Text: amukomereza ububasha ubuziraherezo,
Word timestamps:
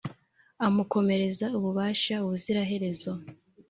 amukomereza 0.65 1.45
ububasha 1.57 2.13
ubuziraherezo, 2.25 3.11